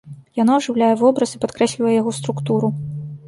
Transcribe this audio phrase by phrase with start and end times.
[0.39, 2.67] Яно ажыўляе вобраз і падкрэслівае яго структуру.